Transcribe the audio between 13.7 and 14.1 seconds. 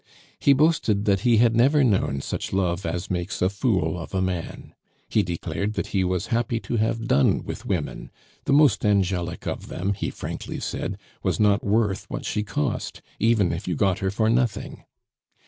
got her